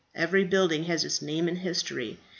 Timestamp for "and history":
1.47-2.17